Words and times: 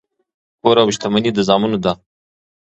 کور 0.61 0.75
او 0.83 0.89
شتمني 0.95 1.31
د 1.33 1.39
زامنو 1.47 1.77
ده. 1.85 1.93